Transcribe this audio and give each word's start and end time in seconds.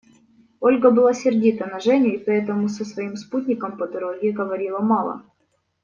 Ольга 0.61 0.89
была 0.89 1.13
сердита 1.13 1.67
на 1.67 1.79
Женю 1.79 2.09
и 2.15 2.17
поэтому 2.17 2.69
со 2.69 2.83
своим 2.83 3.15
спутником 3.15 3.77
по 3.77 3.85
дороге 3.87 4.31
говорила 4.31 4.79
мало. 4.79 5.21